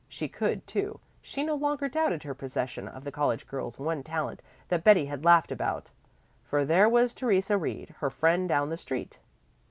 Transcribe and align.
She 0.09 0.27
could, 0.27 0.65
too 0.65 0.99
she 1.21 1.43
no 1.43 1.53
longer 1.53 1.87
doubted 1.87 2.23
her 2.23 2.33
possession 2.33 2.87
of 2.87 3.03
the 3.03 3.11
college 3.11 3.45
girl's 3.47 3.77
one 3.77 4.01
talent 4.01 4.41
that 4.67 4.83
Betty 4.83 5.05
had 5.05 5.23
laughed 5.23 5.51
about. 5.51 5.91
For 6.43 6.65
there 6.65 6.89
was 6.89 7.13
Theresa 7.13 7.55
Reed, 7.55 7.93
her 7.99 8.09
friend 8.09 8.49
down 8.49 8.69
the 8.71 8.77
street. 8.77 9.19